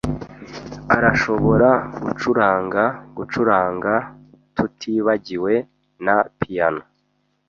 Arashobora 0.95 1.69
gucuranga 2.03 2.83
gucuranga, 3.17 3.93
tutibagiwe 4.55 5.53
na 6.05 6.17
piyano. 6.39 6.83